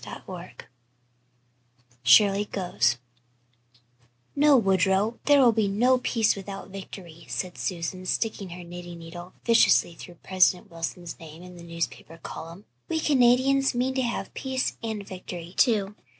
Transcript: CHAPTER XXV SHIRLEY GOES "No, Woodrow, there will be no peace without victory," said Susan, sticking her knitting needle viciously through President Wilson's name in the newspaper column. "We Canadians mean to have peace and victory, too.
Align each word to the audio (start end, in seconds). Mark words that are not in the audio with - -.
CHAPTER 0.03 0.31
XXV 0.31 0.61
SHIRLEY 2.01 2.45
GOES 2.45 2.97
"No, 4.35 4.57
Woodrow, 4.57 5.19
there 5.25 5.39
will 5.39 5.51
be 5.51 5.67
no 5.67 5.99
peace 5.99 6.35
without 6.35 6.71
victory," 6.71 7.27
said 7.29 7.55
Susan, 7.55 8.07
sticking 8.07 8.49
her 8.49 8.63
knitting 8.63 8.97
needle 8.97 9.33
viciously 9.45 9.93
through 9.93 10.15
President 10.23 10.71
Wilson's 10.71 11.19
name 11.19 11.43
in 11.43 11.55
the 11.55 11.61
newspaper 11.61 12.17
column. 12.17 12.65
"We 12.89 12.99
Canadians 12.99 13.75
mean 13.75 13.93
to 13.93 14.01
have 14.01 14.33
peace 14.33 14.75
and 14.81 15.07
victory, 15.07 15.53
too. 15.55 15.93